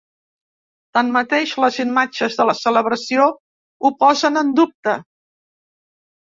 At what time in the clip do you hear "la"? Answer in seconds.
2.51-2.55